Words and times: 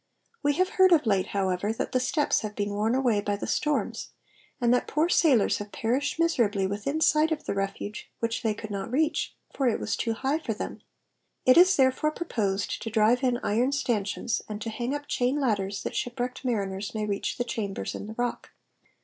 We 0.41 0.53
have 0.53 0.77
heaid 0.79 0.91
of 0.91 1.05
late, 1.05 1.27
however, 1.27 1.71
that 1.73 1.91
the 1.91 1.99
steps 1.99 2.39
have 2.41 2.55
been 2.55 2.71
worn 2.71 2.95
away 2.95 3.21
by 3.21 3.35
the 3.35 3.45
storms, 3.45 4.09
and 4.59 4.73
that 4.73 4.87
poor 4.87 5.09
sailors 5.09 5.59
have 5.59 5.71
perished 5.71 6.17
miserably 6.17 6.65
within 6.65 7.01
sight 7.01 7.31
of 7.31 7.43
the 7.45 7.53
refuge 7.53 8.09
which 8.17 8.41
they 8.41 8.55
could 8.55 8.71
not 8.71 8.89
reach, 8.91 9.35
for 9.53 9.67
it 9.67 9.79
was 9.79 9.95
too 9.95 10.13
high 10.13 10.39
for 10.39 10.55
them: 10.55 10.81
it 11.45 11.55
is 11.55 11.75
therefore 11.75 12.09
proposed 12.09 12.81
to 12.81 12.89
drive 12.89 13.21
in 13.21 13.37
iron 13.43 13.71
stanchions, 13.71 14.41
and 14.49 14.59
to 14.63 14.71
hang 14.71 14.95
up 14.95 15.05
chain 15.07 15.39
ladders 15.39 15.83
that 15.83 15.95
shipwrecked 15.95 16.43
mariners 16.43 16.95
may 16.95 17.05
reach 17.05 17.37
the 17.37 17.43
chambers 17.43 17.93
in 17.93 18.07
the 18.07 18.15
rock. 18.15 18.53